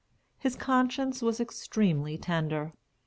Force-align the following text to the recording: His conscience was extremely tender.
His 0.39 0.55
conscience 0.55 1.21
was 1.21 1.39
extremely 1.39 2.17
tender. 2.17 2.73